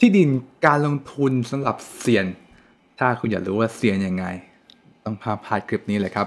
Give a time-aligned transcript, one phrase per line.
[0.00, 0.28] ที่ดิน
[0.66, 2.26] การลงทุนสำหรับเซียน
[2.98, 4.24] ถ้าคุณอยากรู้ว่าเซียนยังไง
[5.04, 6.26] ต้องพาพาดคลิปนี้เลยครับ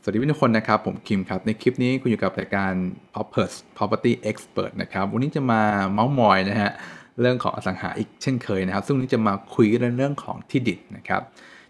[0.00, 2.72] สวัสดีทุกคนนะครับ ผมคิมครับ ในคลิปนี้คุณอยู่กับรายการ
[3.14, 6.72] Property Property Expert นะครับ วันนี้จะมาเมาส์มอยนะฮะ
[7.20, 11.22] เรื่องของอสังหาอีกเช่นเคยนะครับ ซึ่งวันนี้จะมาคุยเรื่องเรื่องของที่ดินนะครับ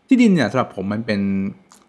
[0.09, 1.21] ที่ดินเนี่ยสำหรับผมมันเป็น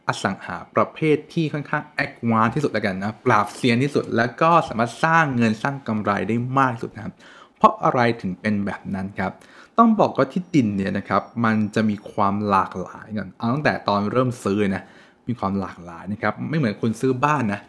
[0.07, 7.13] อสังหาประเภทที่ค่อนข้างแอควานที่สุดแล้วกันนะ ปราบเซียนที่สุด แล้วก็สามารถสร้างเงินสร้างกำไรได้มากที่สุดนะครับ
[7.57, 9.31] เพราะอะไรถึงเป็นแบบนั้นครับ
[9.77, 14.83] ต้องบอกว่าที่ดินเนี่ยนะครับ มันจะมีความหลากหลายกันเอาตั้งแต่ตอนเริ่มซื้อนะ
[15.27, 17.61] มีความหลากหลายนะครับ ไม่เหมือนคุณซื้อบ้านนะ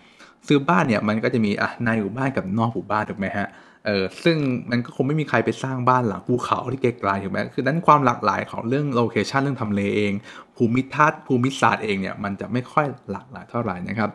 [0.47, 3.49] ซื้อบ้านเนี่ยมันก็จะมีอะในหมู่บ้านกับนอกหมู่บ้านถูกไหมฮะ
[3.87, 4.37] เออซึ่ง
[4.71, 10.13] มันก็คงไม่มีใครไปสร้างบ้านหลังภูเขาที่ไกลๆถูกไหมคือนั้นความหลากหลายของเรื่องโลเคชันเรื่องทำเลเอง
[10.57, 14.11] ภูมิทัศน์ภูมิศาสตร์เองเนี่ยมันจะไม่ค่อยหลากหลายเท่าไหร่นะครับ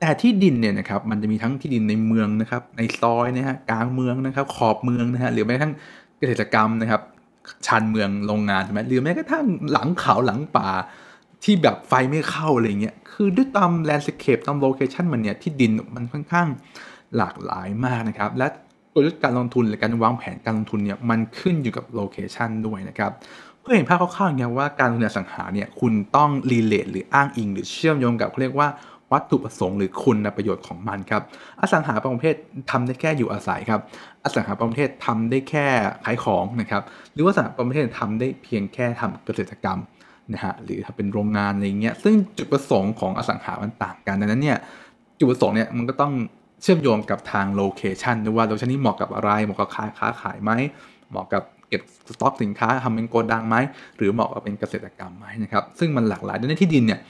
[0.00, 5.72] แต่ที่ดินเนี่ยนะครับมันจะมีทั้งที่ดินในเมืองนะครับในซอยนะฮะกลางเมืองนะครับขอบเมืองนะฮะหรือแม้กระทั่ง
[6.18, 7.02] เกษตรกรรมนะครับ
[7.66, 10.68] ชานเมืองโรงงานใช่ไหมหรือแม้กระทั่งหลังเขาหลังป่า
[11.44, 16.48] ที่แบบไฟไม่เข้าอะไรเงี้ย คือด้วยตาม landscape ตาม location มันเนี่ยที่ดินมันค่อนข้าง
[17.16, 18.46] หลากหลายมากนะครับ และ
[18.92, 23.12] กลยุทธ์การลงทุนหรือการวางแผนการลงทุนเนี่ยมันขึ้นอยู่กับ location ด้วยนะครับ
[23.60, 28.68] เพื่อเห็นภาพคร่าวๆเนี่ยว่าการลงทุนอสังหาเนี่ยคุณต้อง relate หรืออ้างอิง หรือเชื่อมโยงกับเขาเรียกว่า
[29.12, 31.22] วัตถุประสงค์หรือคุณประโยชน์ของมันครับ
[31.60, 32.34] อสังหาประเภท
[32.70, 33.80] ทำได้แค่อยู่อาศัยครับ
[34.24, 35.66] อสังหาประเภททำได้แค่
[36.04, 39.78] ขายของนะครับ หรือว่าอสังหาประเภททำได้เพียงแค่ทำเกษตรกรรม
[40.32, 44.58] นะฮะหรือถ้าเป็นโรงงานอะไรเงี้ยซึ่งจุดประสงค์ของอสังหามันต่างกันดังนั้นเนี่ย
[45.18, 46.12] จุดประสงค์เนี่ยมันก็ต้อง
[46.62, 50.50] เชื่อมโยงกับทาง location ด้วยว่า location นี้เหมาะกับอะไรเหมาะกับค้าค้าขายไหม
[51.10, 53.56] เหมาะกับเก็บสต็อกสินค้าทำเป็นโกดังไหม
[53.96, 57.00] หรือเหมาะกับเป็นเกษตรกรรมไหมนะครับซึ่งมันหลากหลายดังนั้นที่ดินเนี่ย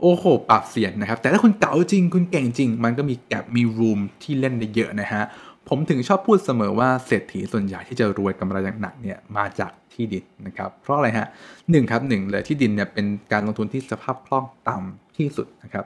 [0.00, 5.22] โอ้โหปรับเสียนนะครับแต่ถ้าคุณเก๋าจริงคุณเก่งจริง มันก็มีแกลบมีรูมที่เล่นได้เยอะนะฮะ
[5.68, 11.26] ผมถึงชอบพูดเสมอว่าเศรษฐีส่วนใหญ่ที่จะรวยกำไรอย่างหนักเนี่ยมาจากที่ดินนะครับ เพราะอะไรฮะ
[11.70, 15.84] หนึ่งครับหนึ่งเลยที่ดินเนี่ยเป็นการลงทุนที่สภาพคล่องต่ำที่สุดนะครับ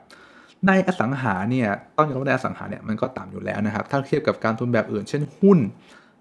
[0.67, 5.59] ในอสังหาเนี่ยต้องยอมรับว่าในอสังหาเนี่ยมันก็ต่ำอยู่แล้วนะครับ ถ้าเทียบกับการทุนแบบอื่น เช่นหุ้น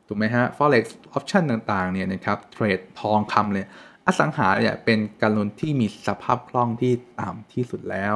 [0.07, 0.85] ถูกไหมฮะ forex
[1.17, 3.65] option ต่างๆเนี่ยนะครับเทรดทองคำเลย
[4.05, 8.15] อสังหาเนี่ยเป็นการลงทุนที่มีสภาพคล่องที่ต่ำที่สุดแล้ว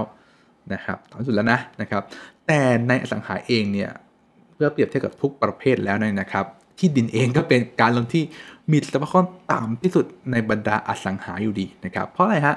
[0.73, 2.03] นะครับต่ำที่สุดแล้วนะนะครับ
[2.47, 3.91] แต่ในอสังหาเองเนี่ย
[4.65, 6.45] อเปรียบเทียบกับทุกประเภทแล้วเนี่ยนะครับ
[6.79, 8.23] ที่ดินเองก็เป็นการลงที่
[8.71, 12.55] มีสภาพคล่องต่ำที่สุดในบรรดาอสังหาอยู่ดีนะครับ เพราะอะไรฮะ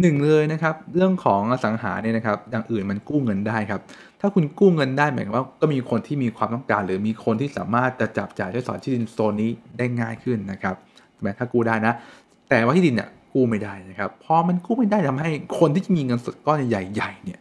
[0.00, 3.80] หนึ่งเลยนะครับเรื่องของอสังหาเนี่ยนะครับอย่างอื่นมันกู้เงินได้ครับ
[4.20, 10.74] ถ้าคุณกู้เงินได้หมายความว่าก็มีคนที่มีความต้องการ หรือมีคนที่สามารถจะจับจ่ายใช้สอยที่ดินโซนนี้ได้ง่ายขึ้นนะครับ
[11.12, 11.92] ใช่ไหมถ้ากู้ได้นะ
[12.50, 17.38] แต่ว่าที่ดินเนี่ยกู้ไม่ได้นะครับพอมันกู้ไม่ได้ทำให้คนที่มีเงินสดก้อนใหญ่ๆเนี่ย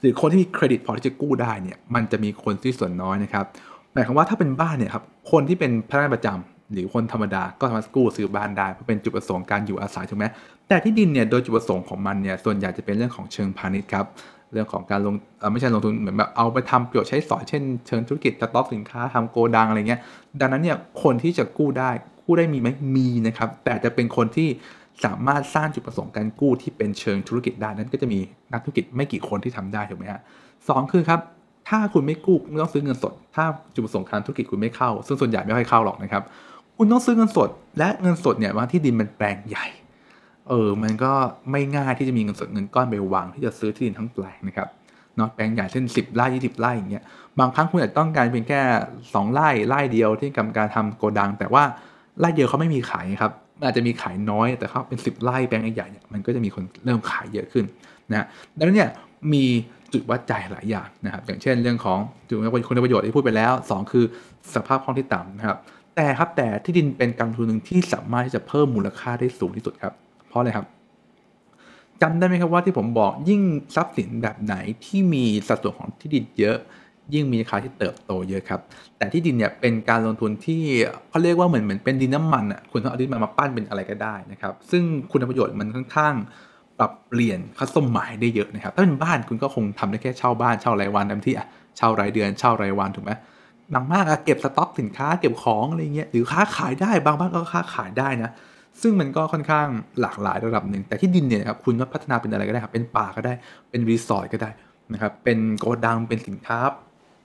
[0.00, 3.44] หรือคนที่มีเครดิตพอที่จะกู้ได้เนี่ยมันจะมีคนที่ส่วนน้อยนะครับ
[3.92, 10.26] หมายความว่าถ้าเป็นบ้านเนี่ยครับคนที่เป็นพนักงานประจำหรือคนธรรมดาก็สามารถกู้ซื้อบ้านได้เพราะเป็นจุดประสงค์การอยู่อาศัยถูกไหม
[10.68, 14.06] แต่ที่ดินเนี่ยโดยจุดประสงค์ของมันเนี่ยส่วนใหญ่จะเป็นเรื่องของเชิงพาณิชย์ครับ
[14.52, 15.14] เรื่องของการลง
[15.52, 20.00] ไม่ใช่ลงทุนเหมือนแบบเอาไปทำประโยชน์ใช้สอยเช่นเชิงธุรกิจสต็อกสินค้าทำโกดังอะไรเงี้ย
[20.40, 21.90] ดังนั้นเนี่ยคนที่จะกู้ได้
[22.28, 24.48] กู้ได้มีไหมมีนะครับ แต่จะเป็นคนที่
[25.04, 28.18] สามารถสร้างจุดประสงค์การกู้ที่เป็นเชิงธุรกิจได้นั้น ก็จะมี
[28.52, 30.20] นักธุรกิจไม่กี่คนที่ทำได้ถูกไหมฮะ
[30.68, 31.20] สองคือครับ
[31.68, 33.44] ถ้าคุณไม่กู้คุณต้องซื้อเงินสด ถ้า
[33.74, 36.22] จุดประสงค์การธุรกิจคุณไม่เข้า ซึ่งส่วนใหญ่ไม่ค่อยเข้าหรอกนะครับ
[36.76, 39.66] คุณต้องซื้อเงินสด และเงินสดเนี่ยบางที่ดินมันแปลงใหญ่
[40.48, 41.12] เออ มันก็
[41.50, 44.68] ไม่ง่ายที่จะมีเงินสดเงินก้อนไปวางที่จะซื้อที่ดินทั้งแปลงนะครับ
[45.16, 47.04] เนาะแปลงใหญ่เช่น 10ไร่20ไร่อย่างเงี้ย
[47.38, 48.60] บางครั้งคุณอาจต้องการเพียงแค่
[48.98, 51.64] 2ไร่ไร่เดียวที่กำการทำโกดัง แต่ว่า
[52.20, 53.32] ไร่เดียวเขาไม่มีขายครับ
[53.64, 57.64] อาจจะมีขายน้อยแต่เขาเป็น 10 ไร่แปลงใหญ่เนี่ยมันก็จะมีคนเริ่มขายเยอะขึ้น
[58.10, 58.90] นะดังนั้นเนี่ย
[59.32, 59.44] มี
[59.92, 62.36] จุดวัดใจหลายอย่างนะครับ อย่างเช่นเรื่องของจุด
[62.68, 64.04] คุณประโยชน์ที่พูดไปแล้ว 2 คือ
[64.54, 65.58] สภาพคล่องที่ต่ำนะครับ
[65.96, 69.94] แต่ครับแต่ที่ดินเป็นการลงทุนหนึ่งที่สามารถที่จะเพิ่มมูลค่าได้สูงที่สุดครับ
[70.28, 70.66] เพราะอะไรครับ
[72.02, 73.42] จำได้ไหมครับว่าที่ผมบอกยิ่ง
[73.76, 74.54] ทรัพย์สินแบบไหน
[74.84, 76.56] ที่มีสัดส่วนของที่ดินเยอะ
[77.14, 78.60] ยิ่งมีราคาที่เติบโตเยอะครับ
[78.98, 80.62] แต่ที่ดินเนี่ยเป็นการลงทุนที่
[81.08, 86.14] เขาเรียกว่าเหมือนเหมือนเป็นดินน้ำมันอะคุณต้องเอาดินมามาปั้นเป็นอะไรก็ได้นะครับ ซึ่งคุณประโยชน์มันค่อนข้าง
[86.78, 91.46] ปรับเปลี่ยนคัสตอมหมายได้เยอะนะครับ ถ้าเป็นบ้านคุณก็คงทำได้แค่เช่าบ้านเช่ารายวันเต็มที่อะ
[91.76, 93.12] เช่ารายเดือนเช่ารายวันถูกไหม
[93.74, 98.30] บางมากอะเก็บสต็อกสินค้าเก็บของอะไรเงี้ยหรือค้าขายได้บางบ้านก็ค้าขายได้นะ
[98.82, 99.66] ซึ่งมันก็ค่อนข้าง
[100.00, 103.32] หลากหลายระดับหนึ่ง แต่ที่ดินเนี่ยครับคุณก็พัฒนาเป็นอะไรก็ได้ครับเป็นป่าก็ได้
[103.70, 104.50] เป็นรีสอร์ทก็ได้
[104.92, 106.58] นะครับเป็นโกดังเป็นสินค้า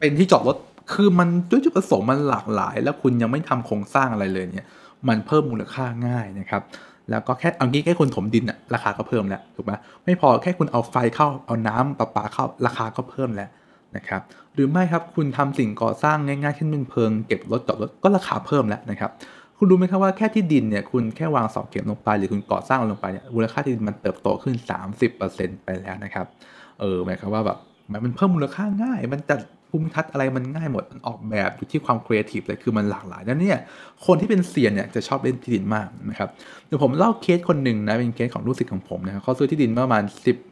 [0.04, 0.58] เป็นที่จอดรถ
[0.94, 4.68] คือมันด้วยจุดประสงค์มันหลากหลาย แล้วคุณยังไม่ทำโครงสร้างอะไรเลยเนี่ย
[5.08, 6.62] มันเพิ่มมูลค่าง่ายนะครับ
[7.10, 9.72] แล้วก็แค่เอางี้แค่คุณถมดินอะราคาก็เพิ่มแล้วถูกไหม
[10.06, 13.50] ไม่พอแค่คุณเอาไฟเข้าเอาน้ำประปาเข้าราคาก็เพิ่มแล้ว
[13.96, 14.22] นะครับ
[14.54, 19.12] หรือไม่ครับคุณทำสิ่งก่อสร้างง่ายๆเช่นเป็นเพิงเก็บรถจอดรถก็ราคาเพิ่มแล้วนะครับ
[19.58, 24.56] คุณคุณรู้ไหมครับว่าแค่ที่ดินเนี่ยคุณแค่วางเสาเข็มลงไปหรือคุณก่อสร้างลงไปเนี่ยมูลค่าที่ดินมันเติบโตขึ้น
[25.12, 26.26] 30%ไปแล้วนะครับ
[26.80, 27.58] เออหมายความว่าแบบ
[28.04, 29.40] มันเพิ่มมูลค่าง่าย มันจัด
[29.75, 33.58] ภูมิทัศน์อะไรมันง่ายหมดมันออกแบบอยู่ที่ความครีเอทีฟเลยคือมันหลากหลายนั่นเนี่ย
[34.06, 36.30] คนที่เป็นเซียนเนี่ยจะชอบเล่นที่ดินมากนะครับ
[36.68, 40.04] เดี๋ยวผมเล่าเคสคนหนึ่งนะเป็นเคสของลูกศิษย์ของผมนะครับเขาซื้อที่ดินเมื่อประมาณ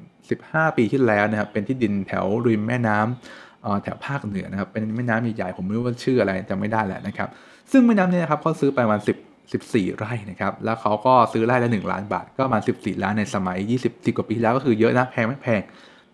[0.10, 7.30] 10 15 ปีที่แล้วนะครับเป็นที่ดินแถวริมแม่น้ำแถวภาคเหนือนะครับเป็นแม่น้ำใหญ่ๆผมไม่รู้ว่าชื่ออะไรจำไม่ได้แหละนะครับ
[7.72, 9.10] ซึ่งแม่น้ำเนี่ยนะครับเขาซื้อไปประมาณ 10
[9.52, 15.62] 14 ไร่นะครับแล้วเขาก็ซื้อไร่ละ 1 ล้านบาท ก็ประมาณ14 ล้านในสมัย 20 10กว่าปีแล้วก็คือเยอะนะแพงไม่แพง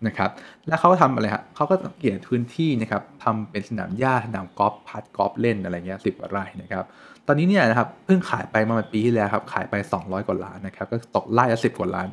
[0.07, 0.29] นะครับ
[0.67, 6.85] แล้วเขาทำอะไรฮะเขาก็เปลี่ยนพื้นที่นะครับทำเป็นสนามหญ้าสนามกอล์ฟพัดกอล์ฟเล่นอะไรเงี้ยสิบกว่าไร่นะครับ
[7.27, 12.09] ตอนนี้เนี่ยนะครับเพิ่งขายไปมาปีที่แล้วครับขายไป 200 กว่าล้านนะครับ ก็ตกไร่ละสิบกว่าล้าน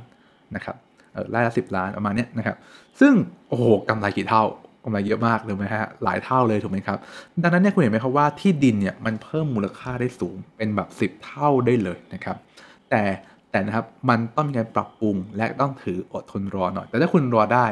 [0.55, 0.77] นะครับ
[1.13, 2.57] เออไร่ละสิบล้านประมาณนี้นะครับ
[3.01, 3.13] ซึ่ง
[3.49, 4.45] โอ้โหกำไรกี่เท่า
[4.85, 6.99] กำไรเยอะมากเลยไหมฮะหลายเท่าเลยถูกไหมครับ
[7.43, 12.37] ดังนั้นเนี่ยคุณเห็นไหมครับว่าที่ดินเนี่ยมันเพิ่มมูลค่าได้สูงเป็นแบบ 10 เท่าได้เลยนะครับ
[12.91, 13.03] แต่
[13.55, 17.67] แต่นะครับมันต้องมีการปรับปรุงและต้องถืออดทนรอหน่อย แต่ถ้าคุณรอได้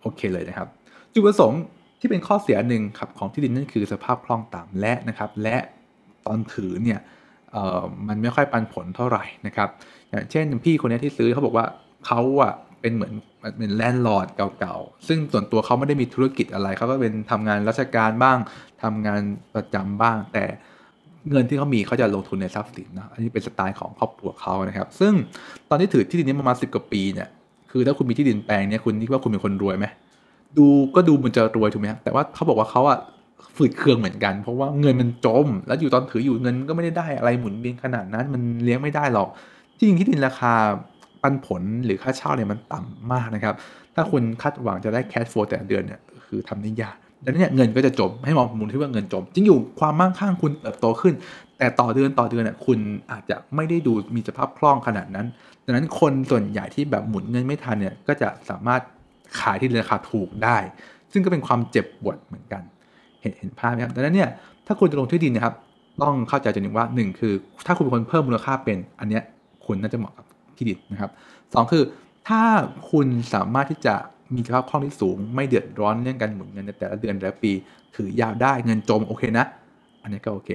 [0.00, 0.68] โอเคเลยนะครับ
[1.12, 1.60] จุดประสงค์
[2.00, 5.56] ที่เป็นข้อเสียหนึ่งครับของที่ดินนั่นคือสภาพคล่องต่ำและนะครับ และ
[6.26, 7.00] ตอนถือเนี่ย
[8.08, 9.68] มันไม่ค่อยปันผลเท่าไหร่นะครับ
[10.10, 11.66] อย่างเช่นพี่คนนี้ที่ซื้อเขาบอกว่า
[12.06, 13.12] เขาอะเป็นเหมือน
[13.58, 14.28] เป็นแลนด์ลอร์ด
[14.58, 18.38] เก่าๆ ซึ่งส่วนตัวเขาไม่ได้มีธุรกิจอะไรเขาก็เป็นทำงานราชการบ้าง
[18.82, 19.20] ทำงาน
[19.54, 20.44] ประจำบ้าง แต่
[21.30, 25.12] เงินที่เขามีเขาจะลงทุนในทรัพย์สินนะอันนี้เป็นสไตล์ของครอบครัวเขานะครับ ซึ่ง
[25.70, 27.28] ตอนที่ถือที่ดินนี้ประมาณสิบกว่าปีเนี่ย
[27.70, 29.86] คือถ้าคุณมีที่ดินแปลงเนี่ยคุณคิดว่าคุณเป็นคนรวยไหม
[30.58, 32.98] ดูก็ดูมันจะรวยถูกไหมแต่ว่าเขาบอกว่าเขาอะ
[33.56, 39.28] ฝืดเคืองเหมือนกัน เพราะว่าเงินมันจม แล้วอยู่ตอนถืออยู่เงินก็ไม่ได้ได้อะไรหมุนเวียนขนาดนั้นมันเลี้ยงไม่ได้หรอก
[39.76, 40.52] ที่จริงที่ดินราคา
[41.22, 43.54] ปันผลหรือค่าเช่าเนี่ยมันต่ำมากนะครับ
[43.94, 51.14] ถ้าคุณคาดหวังจะได้แคชโฟลแต่เดือนเนี่ยคือทำได้ยาก ดังนั้นเนี่ยเงินก็จะจมให้มองมุมที่ว่าเงินจมจริงอยู่ความมั่งคั่งคุณเติบโตขึ้น
[51.58, 52.78] แต่ต่อเดือนต่อเดือนเนี่ยคุณ
[53.12, 55.26] อาจจะไม่ได้ดูมีสภาพคล่องขนาดนั้น
[55.64, 58.80] ดังนั้นคนส่วนใหญ่ที่แบบหมุนเงินไม่ทันเนี่ยก็จะสามารถ
[59.40, 60.56] ขายที่ราคาถูกได้
[61.12, 62.62] ซึ่งก็เป็นความเจ็บปวดเหมือนกัน
[63.20, 64.30] เห็นเห็นภาพไหมครับดังนั้นเนี่ย
[64.66, 65.54] ถ้าคุณจะลงที่ดินนะครับ
[66.02, 67.32] ต้องเข้าใจจุดหนึ่งว่า1คือ
[67.66, 69.22] ถ้าคุณเป็นคนเพิ่มมูลค่าเป็นอันเนี้ย
[69.66, 70.26] คุณน่าจะเหมาะกับ
[70.56, 71.10] ที่ดินนะครับ
[71.40, 71.82] 2 คือ
[72.28, 72.42] ถ้า
[72.90, 73.94] คุณสามารถที่จะ
[74.34, 77.52] มีสภาพคล่องที่สูง ไม่เดือดร้อนเรื่องการหมุนเงินในแต่ละเดือนแต่ละปี
[77.96, 79.46] ถือยาวได้เงินจมโอเคนะ
[80.02, 80.50] อันนี้ก็โอเค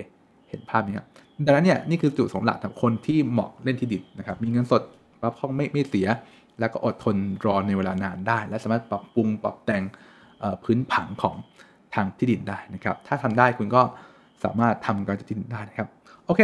[0.49, 1.05] เห็นภาพไหมครับ
[1.45, 4.81] ดังนั้นเนี่ยนี่คือจุดสำหรับคนที่เหมาะเล่นที่ดินนะครับ มีเงินสด
[5.23, 6.07] รับคล่องไม่ไม่เสีย
[6.59, 9.83] แล้วก็อดทนรอในเวลานานได้ และสามารถปรับปรุงปรับแต่ง
[10.63, 11.35] พื้นผังของ
[11.95, 13.81] ทางที่ดินได้นะครับ ถ้าทำได้คุณก็
[14.43, 15.87] สามารถทำการจัดที่ดินได้นะครับ
[16.25, 16.41] โอเค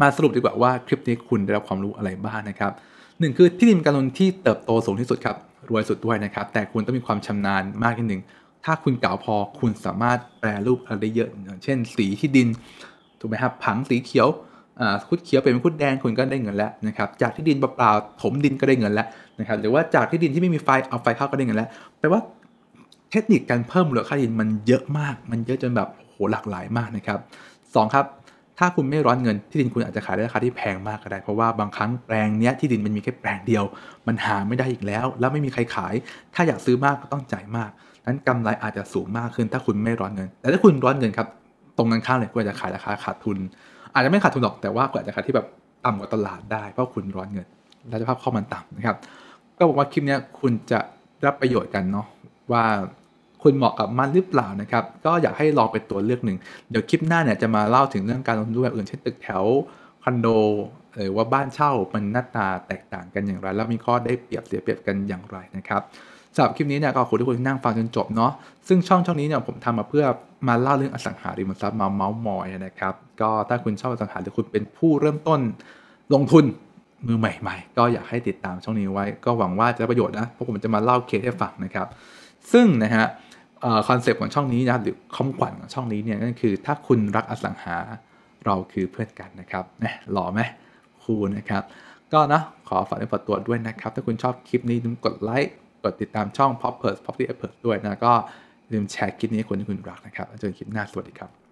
[0.00, 2.72] มาสรุปดีกว่าว่าคลิปนี้คุณได้รับความรู้อะไรบ้างนะครับ
[3.20, 5.36] หนึ่งคือที่ดินการลงที่เติบโตสูงที่สุดครับ
[5.70, 8.22] รวยสุดด้วยนะครับ แต่คุณต้องมีความชำนาญมากนิดหนึ่ง
[8.64, 12.48] ถ้าคุณเก่าพอคุณสามารถแปลรูปอะไรได้เยอะอย่างเช่น สีที่ดิน
[13.20, 14.28] ถูกไหมครับ ผังสีเขียว
[15.08, 19.06] คุดเขียวเป็นคุดแดงคุณก็ได้เงินแล้วนะครับ จากที่ดินเปล่าๆถมดินก็ได้เงินแล้ว
[19.40, 21.68] นะครับ หรือว่าจากที่ดินที่ไม่มีไฟเอาไฟเข้าก็ได้เงินแล้ว
[21.98, 22.20] แปลว่า
[23.10, 27.18] เทคนิคการเพิ่มมูลค่าดินมันเยอะมาก มันเยอะจนแบบโหหลากหลายมากนะครับ
[27.74, 28.06] สองครับ
[28.58, 33.64] ถ้าคุณไม่ร้อนเงินที่ดินคุณอาจจะขายได้ราคาที่แพงมากก็ได้ เพราะว่าบางครั้งแปลงเนี้ยที่ดินมันมีแค่แปลงเดียว
[34.06, 35.94] มันหาไม่ได้อีกแล้ว แล้วไม่มีใครขาย
[36.34, 37.70] ถ้าอยากซื้อมากก็ต้องจ่ายมาก
[38.06, 41.28] นั้นกำไรอาจจะสูงมากขึ้น ถ้าคุณไม่ร้อนเงิน แต่ถ้าคุณร้อนเงินครับ
[41.76, 43.38] ตรงกันข้ามเลยคุณอาจจะขายราคาขาดทุน
[43.94, 45.46] อาจจะไม่ขาดทุนหรอกแต่ว่าก็อาจจะขายที่แบบ
[45.84, 47.46] ต่ำกว่าตลาดได้เพราะคุณร้อนเงิน
[47.88, 48.96] และสภาพข้อมันต่ำนะครับ
[49.58, 50.78] ก็บอกว่าคลิปนี้คุณจะ
[51.26, 52.06] รับประโยชน์กันเนาะ
[52.52, 52.64] ว่า
[53.44, 56.38] คุณเหมาะกับมันหรือเปล่านะครับ ก็อยากให้ลองเป็นตัวเลือกหนึ่ง
[56.70, 59.44] เดี๋ยวคลิปหน้าเนี่ยจะมาเล่าถึงเรื่องการลงทุนแบบอื่นเช่นตึกแถว
[60.02, 60.28] คอนโด
[60.96, 65.82] หรือว่าบ้านเช่ามันหน้าตาแตกต่างกันอย่างไร แล้วมีข้อได้เปรียบเสียเปรียบกันอย่างไรนะครับ
[66.34, 68.32] สำหรับคลิปนี้เนี่ยก็ขอบคุณทุกคนที่นั่งฟังจนจบเนาะ
[68.68, 70.04] ซึ่งช่องช่องนี้เนี่ยผมทำมาเพื่อ
[70.48, 75.40] มาเล่าเรื่องอสังหาริมทรัพย์มาเมาส์มอยนะครับก็ถ้าคุณชอบอสังหาหรือคุณเป็นผู้เริ่มต้น
[76.14, 76.44] ลงทุน
[77.06, 81.86] มือใหม่ๆ ก็อยากให้ติดตามช่องนี้ไว้ ก็หวังว่าจะประโยชน์นะเพราะผมจะมาเล่าเคสให้ฟังนะครับ
[82.52, 83.06] ซึ่งนะฮะ
[83.88, 87.76] concept ของช่องนี้นะหรือคำขวัญของช่องนี้เนี่ยก็คือถ้าคุณรักอสังหา
[88.44, 90.40] เราคือเพื่อนกันนะครับนะหล่อไหม
[91.02, 91.62] ครูนะครับ
[92.12, 95.52] ก็นะขอฝากในฝากตัวด้วยนะครับ ถ้าคุณชอบคลิปนี้ลืมกดไลค์
[95.82, 98.12] กดติดตามช่อง Poppers Property Experts ด้วยนะก็
[98.72, 101.43] ลืมแชร์คลิปนี้ให้คนที่คุณรักนะครับเจอกันคลิปหน้าสวัสดีครับ